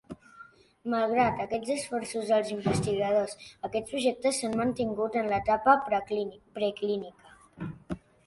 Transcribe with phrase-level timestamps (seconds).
[0.93, 3.35] Malgrat aquests esforços dels investigadors,
[3.69, 7.37] aquests projectes s'han mantingut en l'etapa preclínica.